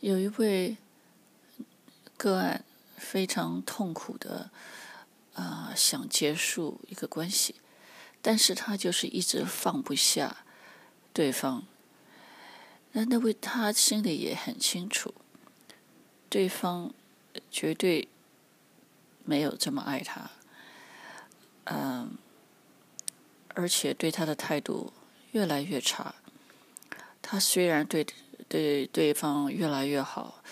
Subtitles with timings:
[0.00, 0.76] 有一位
[2.16, 2.64] 个案
[2.96, 4.50] 非常痛苦的
[5.34, 7.56] 啊、呃，想结束一个关系，
[8.22, 10.44] 但是他就是一直放不下
[11.12, 11.64] 对方。
[12.92, 15.12] 那那位他心里也很清楚，
[16.28, 16.92] 对方
[17.50, 18.08] 绝对
[19.24, 20.30] 没有这么爱他，
[21.64, 22.16] 嗯、
[23.54, 24.92] 而且对他的态度
[25.32, 26.14] 越来越差。
[27.20, 28.06] 他虽然对
[28.48, 30.42] 对对方越来越好，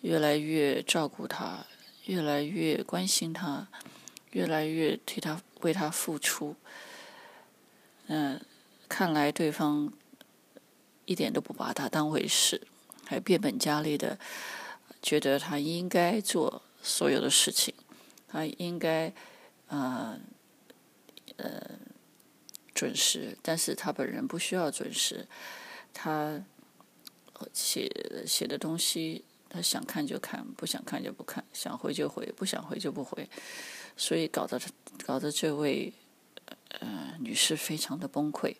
[0.00, 1.66] 越来越照顾他，
[2.06, 3.68] 越来越关心他，
[4.30, 6.56] 越来越替他为他付出，
[8.06, 8.40] 嗯、
[8.88, 9.92] 看来对方。
[11.04, 12.62] 一点都不把他当回事，
[13.04, 14.16] 还变本加厉的
[15.02, 17.74] 觉得他应该做所有的事情，
[18.28, 19.12] 他应该
[19.66, 20.16] 呃
[21.36, 21.60] 呃
[22.72, 25.26] 准时，但是他本人不需要准时，
[25.92, 26.40] 他
[27.52, 27.90] 写
[28.26, 33.28] 写的东西，他想看就看，不想看就不看，想回就回，不想回就不回，
[33.96, 34.60] 所以搞得
[35.04, 35.92] 搞得这位
[36.80, 38.56] 呃女士非常的崩溃。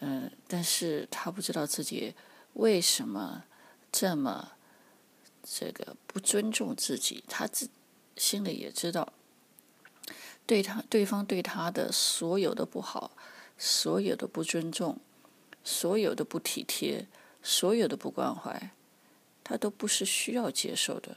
[0.00, 2.14] 嗯，但是他不知道自己
[2.54, 3.44] 为什么
[3.90, 4.52] 这么
[5.42, 7.68] 这个不尊重自己，他自
[8.16, 9.12] 心里也知道，
[10.46, 13.12] 对他对方对他的所有的不好，
[13.56, 14.98] 所有的不尊重，
[15.64, 17.06] 所有的不体贴，
[17.50, 18.72] 所有的不关怀，
[19.42, 21.16] 他都不是需要接受的，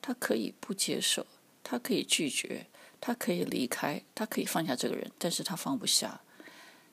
[0.00, 1.26] 他可以不接受，
[1.64, 2.68] 他可以拒绝，
[3.00, 6.20] 他可以离开，他可以放下这个人，但是他放不下。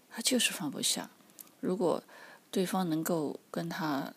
[0.09, 1.07] 他就是放不下。
[1.59, 2.03] 如果
[2.49, 4.11] 对方能够跟他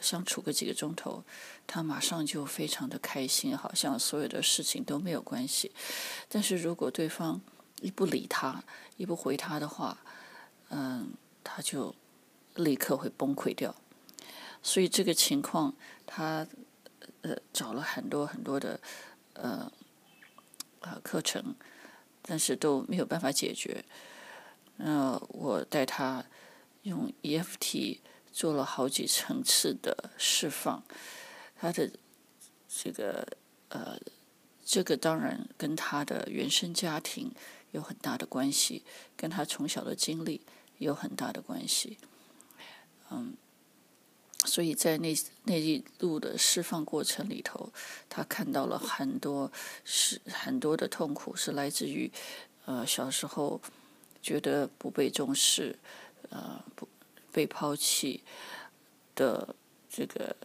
[0.00, 1.22] 相处个几个钟头，
[1.66, 5.70] 他马上就非常的开心，好像所有的事情都没有关系。
[6.30, 7.38] 但是如果对方
[7.82, 8.64] 一不理他，
[8.96, 9.98] 一不回他的话，
[10.70, 11.12] 嗯，
[11.44, 11.94] 他就
[12.54, 13.74] 立刻会崩溃掉。
[14.68, 15.74] 所以这个情况，
[16.04, 16.46] 他
[17.22, 18.78] 呃找了很多很多的
[19.32, 19.72] 呃
[20.80, 21.54] 呃课程，
[22.20, 23.82] 但是都没有办法解决。
[24.76, 26.22] 呃，我带他
[26.82, 30.84] 用 EFT 做了好几层次的释放，
[31.58, 31.90] 他的
[32.68, 33.26] 这个
[33.70, 33.98] 呃，
[34.62, 37.32] 这个当然跟他的原生家庭
[37.70, 38.84] 有很大的关系，
[39.16, 40.42] 跟他从小的经历
[40.76, 41.96] 有很大的关系。
[43.10, 43.34] 嗯，
[44.44, 47.72] 所以在那那一路的释放过程里头，
[48.08, 49.50] 他看到了很多
[49.84, 52.10] 是很多的痛苦，是来自于
[52.64, 53.60] 呃小时候。
[54.20, 55.78] 觉得不被重视，
[56.28, 56.88] 呃，不
[57.32, 58.22] 被抛弃
[59.14, 59.54] 的
[59.88, 60.36] 这个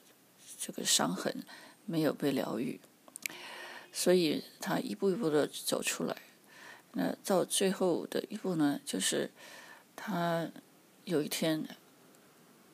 [0.60, 1.44] 这个伤痕
[1.86, 2.80] 没有被疗愈，
[3.92, 6.16] 所以他一步一步的走出来。
[6.92, 9.32] 那到最后的一步呢，就是
[9.96, 10.48] 他
[11.04, 11.68] 有一天，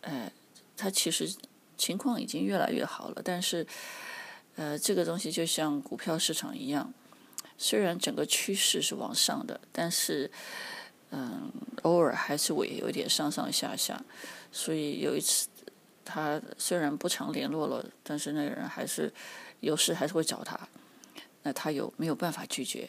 [0.01, 0.31] 哎，
[0.79, 1.29] 他其实
[1.77, 3.67] 情况已经越来越好了，但是，
[4.55, 6.93] 呃，这个东西就像股票市场一样，
[7.57, 10.31] 虽然整个趋势是往上的，但是。
[11.11, 11.51] 嗯，
[11.81, 13.99] 偶尔还是会有点上上下下，
[14.51, 15.47] 所以有一次，
[16.05, 19.11] 他虽然不常联络了，但是那个人还是
[19.59, 20.55] 有事还是会找他。
[21.41, 22.87] 那他有没有办法拒绝？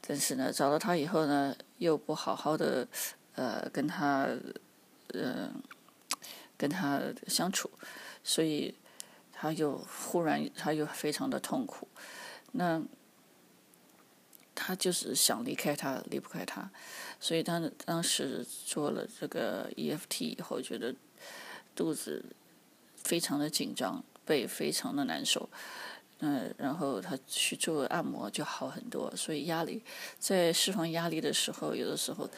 [0.00, 2.88] 但是呢，找到他以后呢，又不好好的
[3.34, 4.26] 呃跟他
[5.12, 5.50] 呃
[6.58, 7.70] 跟他相处，
[8.22, 8.74] 所以
[9.32, 11.88] 他又忽然他又非常的痛苦。
[12.52, 12.82] 那。
[14.60, 16.68] 他就是想离开他，离不开他，
[17.20, 20.92] 所以他当时做了这个 EFT 以后，觉得
[21.76, 22.24] 肚子
[22.96, 25.48] 非常的紧张，背非常的难受，
[26.18, 29.14] 嗯，然后他去做按摩就好很多。
[29.14, 29.80] 所以压力
[30.18, 32.28] 在释放压力的时候，有的时候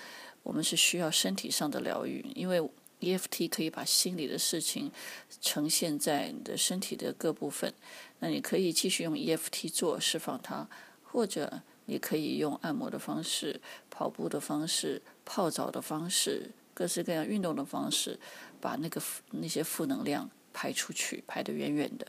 [0.43, 2.61] 我们是需要身体上的疗愈，因为
[3.01, 4.93] EFT 可以把心里的事情
[5.41, 7.73] 呈现在你的身体的各部分。
[8.21, 10.69] 那你可以继续用 EFT 做释放它，
[11.03, 11.63] 或者。
[11.87, 13.61] 你可以用按摩的方式、
[13.91, 18.17] 跑步的方式、泡澡的方式、各式各样运动的方式，
[18.61, 19.03] 把那个
[19.33, 22.07] 那些负能量排出去，排得远远的。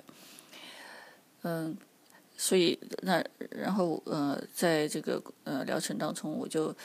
[1.42, 1.76] 嗯，
[2.38, 6.76] 所以那然后呃，在这个呃疗程当中，我就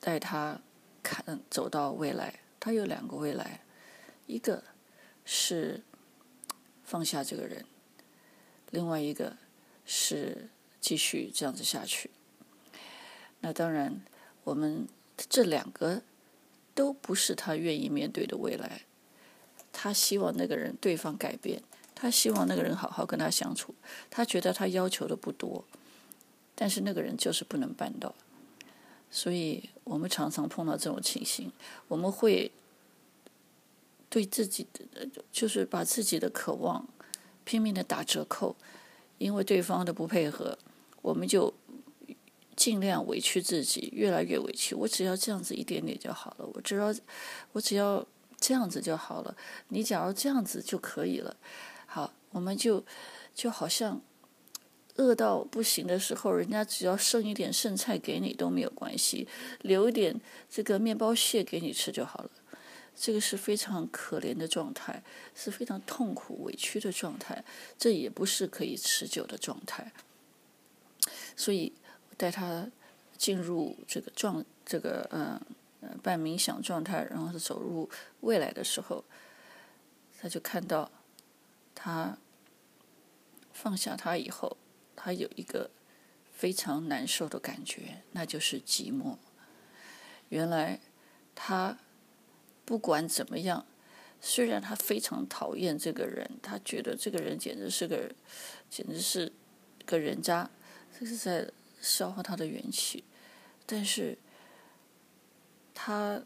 [0.00, 0.58] 带他
[1.02, 2.34] 看走到未来。
[2.66, 3.60] 他有两个未来，
[4.26, 4.64] 一个
[5.24, 5.84] 是
[6.82, 7.64] 放下这个人，
[8.72, 9.36] 另外一个
[9.84, 10.48] 是。
[10.78, 12.10] 继续这样子下去，
[13.40, 14.02] 那当然，
[14.44, 14.86] 我们
[15.16, 16.02] 这两个
[16.76, 18.82] 都不是他愿意面对的未来。
[19.72, 21.60] 他希望那个人对方改变，
[21.92, 23.74] 他希望那个人好好跟他相处，
[24.08, 25.64] 他觉得他要求的不多，
[26.54, 28.14] 但是那个人就是不能办到。
[29.10, 31.50] 所以我们常常碰到这种情形，
[31.88, 32.52] 我们会
[34.08, 36.88] 对自己的，就是把自己的渴望
[37.44, 38.56] 拼命的打折扣，
[39.18, 40.58] 因为对方的不配合，
[41.02, 41.52] 我们就
[42.54, 44.74] 尽量委屈自己，越来越委屈。
[44.74, 46.94] 我只要这样子一点点就好了，我只要
[47.52, 48.06] 我只要
[48.38, 49.36] 这样子就好了。
[49.68, 51.36] 你假如这样子就可以了，
[51.86, 52.84] 好，我们就
[53.34, 54.00] 就好像。
[54.98, 59.28] 饿到不行的时候，人家只要剩一点剩菜给你都没有关系，
[59.60, 60.18] 留一点
[60.48, 62.30] 这个面包屑给你吃就好了。
[62.96, 65.02] 这个是非常可怜的状态，
[65.34, 67.44] 是非常痛苦委屈的状态，
[67.78, 69.92] 这也不是可以持久的状态。
[71.36, 71.72] 所以
[72.16, 72.68] 带他
[73.16, 75.40] 进入这个状，这个嗯
[76.02, 77.88] 半冥想状态，然后是走入
[78.22, 79.04] 未来的时候，
[80.18, 80.90] 他就看到
[81.74, 82.16] 他
[83.52, 84.56] 放下他以后。
[84.98, 85.70] 他有一个
[86.32, 89.18] 非常难受的感觉，那就是寂寞。
[90.30, 90.80] 原来
[91.34, 91.78] 他
[92.66, 93.64] 不管怎么样，
[94.20, 98.12] 虽然他非常讨厌这个人，他觉得这个人简直是个，
[98.68, 99.32] 简直是
[99.86, 100.50] 个人渣，
[101.00, 103.02] 这是在消耗他的元气。
[103.64, 104.18] 但是
[105.72, 106.20] 他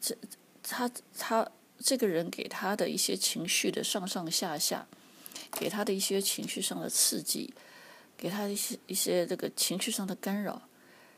[0.00, 0.16] 这
[0.62, 1.46] 他他
[1.78, 4.86] 这个人给他的一些情绪的上上下下，
[5.50, 7.52] 给他的一些情绪上的刺激。
[8.14, 10.68] 给他一些一些这个情绪上的干扰，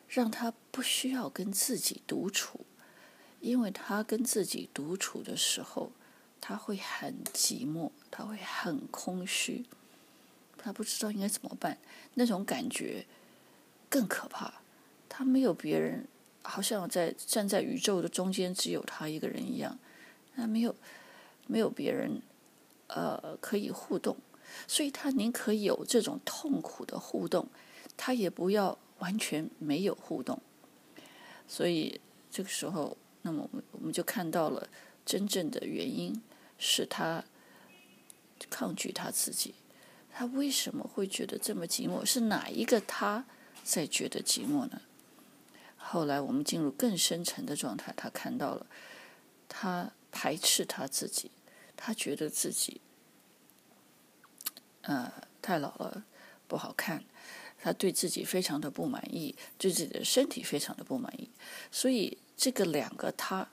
[0.09, 2.65] 让他不需要跟自己独处，
[3.45, 5.93] 因为他跟自己独处的时候，
[6.41, 9.67] 他会很寂寞，他会很空虚，
[10.57, 11.77] 他不知道应该怎么办，
[12.15, 13.05] 那种感觉
[13.91, 14.63] 更可怕。
[15.11, 16.09] 他没有别人，
[16.41, 19.79] 好像在站在宇宙的中间，只有他一个人一样，
[20.35, 20.75] 他没有
[21.47, 22.23] 没有别人，
[22.87, 24.17] 呃，可以互动。
[24.67, 27.47] 所以他宁可有这种痛苦的互动，
[27.95, 30.41] 他也不要完全没有互动。
[31.47, 32.01] 所以
[32.31, 34.69] 这个时候，那么我们我们就看到了
[35.05, 36.23] 真正的原因
[36.59, 37.25] 是他
[38.49, 39.55] 抗拒他自己。
[40.13, 42.05] 他为什么会觉得这么寂寞？
[42.05, 43.27] 是哪一个他
[43.65, 44.81] 在觉得寂寞呢？
[45.77, 48.67] 后来我们进入更深层的状态，他看到了，
[49.49, 51.31] 他排斥他自己，
[51.77, 52.81] 他觉得自己。
[54.83, 55.13] 呃，
[55.43, 56.05] 太老了，
[56.47, 57.03] 不好看。
[57.59, 61.31] 他对自己非常的不满意，对自己的身体非常的不满意。
[61.73, 63.49] 所以这个两个他，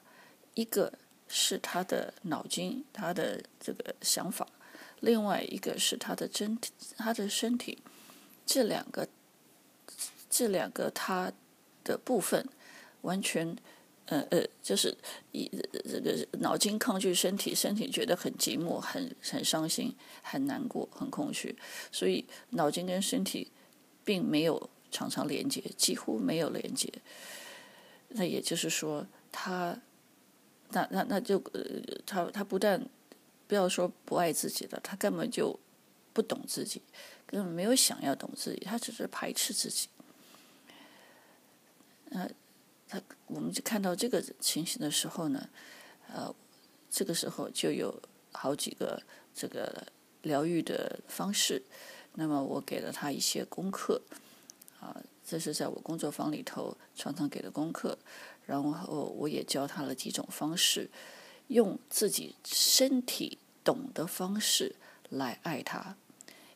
[0.53, 0.93] 一个
[1.27, 4.45] 是他的脑筋，他的这个想法；
[4.99, 6.57] 另外一个是他的真，
[6.97, 7.79] 他的身体。
[8.45, 9.07] 这两个，
[10.29, 11.31] 这两个他
[11.83, 12.47] 的部分，
[13.01, 13.55] 完全。
[14.07, 14.93] 呃呃，就是
[15.31, 15.49] 以
[15.85, 21.55] 这个脑筋抗拒身体，身体觉得很寂寞、很很伤心、很难过、很空虚，
[21.93, 23.49] 所以脑筋跟身体
[24.03, 26.91] 并没有常常连接，几乎没有连接。
[28.13, 29.77] 那也就是说，他
[30.69, 31.61] 那那那就呃，
[32.05, 32.85] 他他不但
[33.47, 35.59] 不要说不爱自己了，他根本就
[36.13, 36.81] 不懂自己，
[37.25, 39.87] 根本没有想要懂自己，他只是排斥自己。
[42.11, 42.29] 呃。
[42.93, 45.47] 他，我们就看到这个情形的时候呢，
[46.13, 46.35] 呃，
[46.89, 48.01] 这个时候就有
[48.33, 49.01] 好几个
[49.33, 49.87] 这个
[50.23, 51.63] 疗愈的方式。
[52.15, 54.01] 那么我给了他一些功课，
[54.81, 55.01] 啊，
[55.31, 57.97] 这是在我工作坊里头常常给的功课。
[58.45, 60.89] 然后我也教他了几种方式，
[61.47, 64.75] 用自己身体懂的方式
[65.09, 65.95] 来爱他，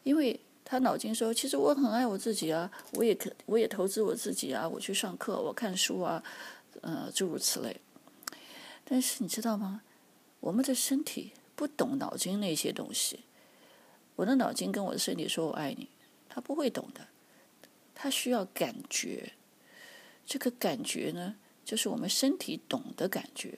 [0.03, 0.39] 因为。
[0.67, 6.23] 他脑筋说：“其实我很爱我自己啊，我也可，我也投资我自己啊，我去上课，我看书啊，
[6.81, 7.79] 呃，诸如此类。
[8.83, 9.83] 但是你知道吗？
[10.39, 13.19] 我们的身体不懂脑筋那些东西。
[14.15, 15.87] 我的脑筋跟我的身体说我爱你，
[16.27, 17.01] 他不会懂的。
[17.95, 19.31] 他需要感觉。
[20.27, 23.57] 这个感觉呢，就是我们身体懂的感觉，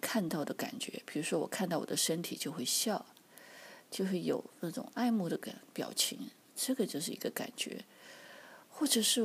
[0.00, 1.02] 看到的感觉。
[1.06, 3.06] 比如说，我看到我的身体就会笑。”
[3.88, 6.18] 就会有那种爱慕的感表情，
[6.56, 7.84] 这个就是一个感觉，
[8.68, 9.22] 或者是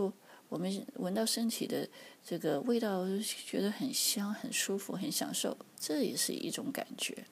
[0.49, 1.89] 我们闻到身体的
[2.23, 7.25] 这个味道，觉得很香、很舒服、很享受，这也是一种感觉。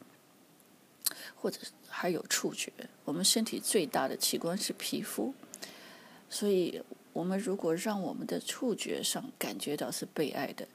[1.36, 2.74] 或者还有触觉，
[3.06, 5.32] 我们身体最大的器官是皮肤，
[6.30, 6.82] 所以
[7.14, 10.68] 我们如果让我们的触觉上感觉到是被爱的，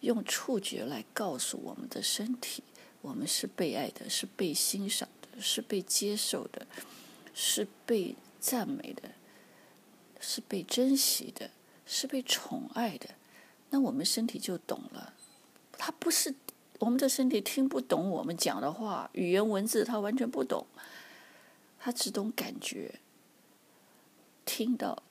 [0.00, 2.62] 用触觉来告诉我们的身体，
[3.00, 5.26] 我们是被爱的，是被欣赏的。
[5.38, 6.66] 是被接受的，
[7.34, 9.02] 是被赞美的，
[10.18, 11.50] 是被珍惜的，
[11.84, 13.10] 是被宠爱的，
[13.68, 15.12] 那我们身体就懂了。
[15.76, 16.34] 他不是
[16.78, 20.66] 我们的身体听不懂我们讲的话，语言文字他完全不懂，
[21.78, 22.94] 他只懂感觉。
[24.46, 25.02] 听到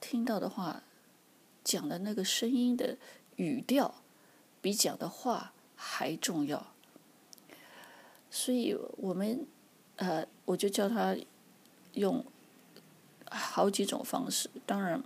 [0.00, 0.84] 听到的话，
[1.64, 2.96] 讲的那个声音的
[3.34, 4.02] 语调，
[4.60, 6.68] 比讲的话还重要。
[8.30, 9.44] 所以我们
[9.96, 11.16] 呃，我就叫他
[11.94, 12.24] 用
[13.30, 15.02] 好几种方式，当然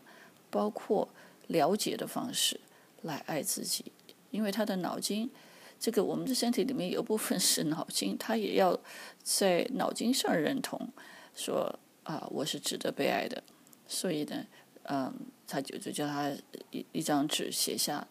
[0.50, 1.09] 包括
[1.47, 2.61] 了解的方式
[3.02, 3.93] 来爱自己，
[4.31, 5.31] 因为他的脑筋，
[5.78, 8.78] 这个我们的身体里面有部分是脑筋，他也要
[9.23, 10.88] 在脑筋上认同，
[11.35, 13.43] 说啊，我是值得被爱的，
[13.87, 14.47] 所以呢，
[14.85, 15.12] 嗯，
[15.47, 16.31] 他就就叫他
[16.71, 18.07] 一一张纸写下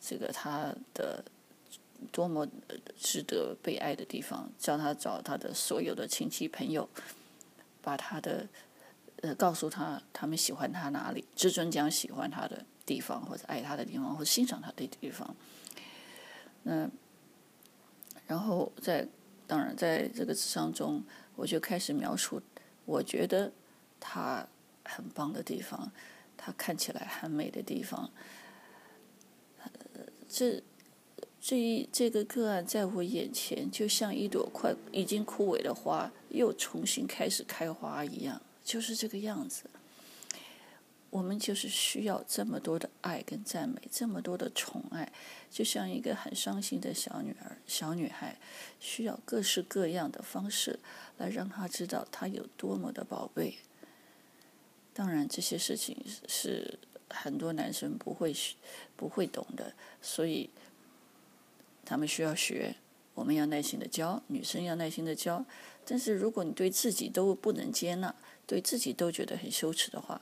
[0.00, 1.24] 这个他的。
[2.12, 2.46] 多么
[2.96, 6.88] 值得被爱的地方，叫他找他的所有的亲戚朋友，
[7.82, 8.46] 把他的
[9.20, 15.34] 呃告诉他他们喜欢他哪里，只准讲喜欢他的地方，或者爱他的地方，或欣赏他的地方。
[16.62, 16.88] 那
[18.28, 19.04] 然后在
[19.48, 21.02] 当然在这个纸上中，
[21.34, 22.40] 我就开始描述
[22.84, 23.50] 我觉得
[23.98, 24.46] 他
[24.88, 25.92] 很棒的地方，
[26.36, 28.10] 它看起来很美的地方。
[30.28, 30.62] 这。
[31.40, 39.62] 这一这个个案在我眼前，就像一朵快已经枯萎的花，又重新开始开花一样，就是这个样子。
[41.10, 45.10] 我们就是需要这么多的爱跟赞美，这么多的宠爱，
[45.48, 48.36] 就像一个很伤心的小女儿、小女孩，
[48.80, 50.80] 需要各式各样的方式
[51.18, 53.58] 来让她知道她有多么的宝贝。
[54.98, 56.76] 当然，这些事情是
[57.08, 58.34] 很多男生不会
[58.96, 60.50] 不会懂的，所以。
[61.84, 62.74] 他们需要学，
[63.14, 65.42] 我们要耐心的教，女生要耐心的教。
[65.86, 68.14] 但是如果你对自己都不能接纳，
[68.46, 70.20] 对自己都觉得很羞耻的话，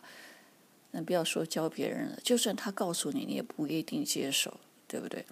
[0.93, 2.21] 那不要说教别人了。
[2.23, 5.27] 就算他告诉你，你也不一定接受，对不对？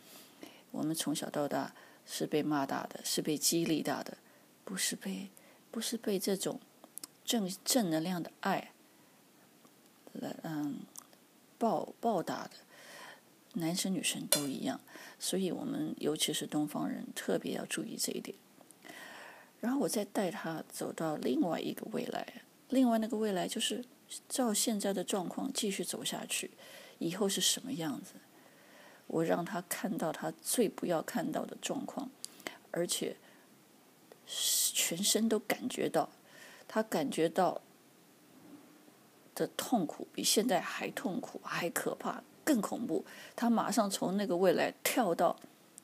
[0.73, 1.73] 我们从小到大
[2.05, 4.19] 是被骂大的，是被激励大的，
[4.65, 5.29] 不是被
[5.71, 6.59] 不是被这种
[7.25, 8.73] 正正能量的爱
[10.21, 10.81] 来嗯
[11.59, 12.51] 报报答的。
[13.57, 14.81] 男生女生都一样，
[15.19, 18.37] 所以我们尤其是东方人特别要注意这一点。
[19.61, 23.85] 然后我再带他走到另外一个未来，另外那个未来就是
[24.29, 26.51] 照现在的状况继续走下去，
[26.99, 28.15] 以后是什么样子？
[29.07, 32.11] 我让他看到他最不要看到的状况，
[32.73, 33.17] 而且
[34.27, 36.11] 全身都感觉到，
[36.67, 37.63] 他感觉到
[39.35, 42.23] 的痛苦比现在还痛苦，还可怕。
[42.47, 43.03] 更恐怖，
[43.35, 45.35] 他马上从那个未来跳到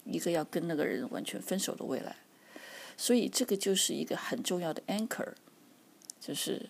[0.05, 2.15] 一个要跟那个人完全分手的未来，
[2.99, 5.33] 所以这个就是一个很重要的 anchor，
[6.21, 6.69] 就是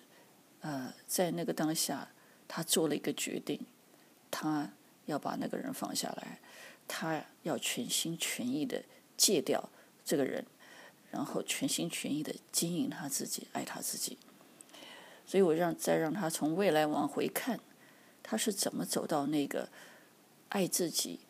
[0.60, 2.08] 呃，在那个当下，
[2.46, 3.58] 他做了一个决定，
[4.30, 4.70] 他
[5.06, 6.38] 要把那个人放下来，
[6.86, 8.84] 他要全心全意的
[9.16, 9.70] 戒掉
[10.04, 10.46] 这个人，
[11.10, 14.16] 然后全心全意的经营他自己，爱他自己，
[15.30, 17.60] 所以我让再让他从未来往回看。
[18.20, 19.68] 他是怎么走到那个
[20.48, 21.20] 爱自己、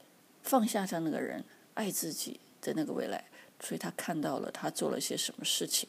[0.43, 3.23] 放下他那个人、爱自己的那个未来？
[3.61, 5.87] 所以他看到了他做了些什么事情，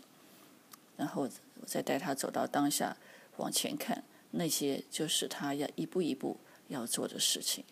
[0.98, 2.98] 然后我再带他走到当下，
[3.38, 6.36] 往前看，那些就是他要一步一步
[6.68, 7.64] 要做的事情。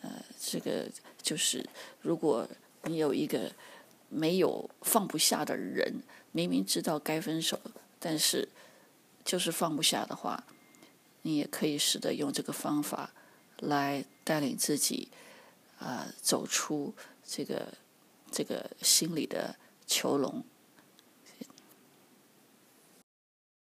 [0.00, 1.62] 呃，这个就是
[2.00, 2.48] 如果
[2.84, 3.52] 你有一个
[4.08, 6.00] 没有放不下的人，
[6.32, 7.60] 明明知道该分手，
[7.98, 8.48] 但是
[9.24, 10.44] 就是放不下的话。
[11.22, 13.10] 你也可以试着用这个方法
[13.60, 15.08] 来带领自己，
[15.78, 16.94] 啊、呃，走出
[17.26, 17.72] 这个
[18.30, 20.44] 这个心里的囚笼。